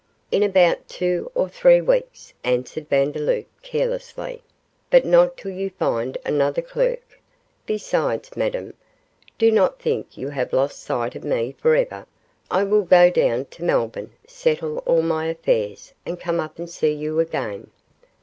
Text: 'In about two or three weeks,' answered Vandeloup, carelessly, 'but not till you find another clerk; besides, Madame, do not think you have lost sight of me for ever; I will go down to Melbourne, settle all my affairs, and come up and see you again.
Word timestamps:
'In 0.31 0.41
about 0.41 0.87
two 0.89 1.31
or 1.35 1.47
three 1.47 1.79
weeks,' 1.79 2.33
answered 2.43 2.89
Vandeloup, 2.89 3.45
carelessly, 3.61 4.41
'but 4.89 5.05
not 5.05 5.37
till 5.37 5.51
you 5.51 5.69
find 5.69 6.17
another 6.25 6.63
clerk; 6.63 7.19
besides, 7.67 8.35
Madame, 8.35 8.73
do 9.37 9.51
not 9.51 9.79
think 9.79 10.17
you 10.17 10.29
have 10.29 10.53
lost 10.53 10.81
sight 10.81 11.13
of 11.13 11.23
me 11.23 11.53
for 11.55 11.75
ever; 11.75 12.07
I 12.49 12.63
will 12.63 12.81
go 12.81 13.11
down 13.11 13.45
to 13.51 13.63
Melbourne, 13.63 14.13
settle 14.25 14.79
all 14.87 15.03
my 15.03 15.27
affairs, 15.27 15.93
and 16.03 16.19
come 16.19 16.39
up 16.39 16.57
and 16.57 16.67
see 16.67 16.93
you 16.93 17.19
again. 17.19 17.69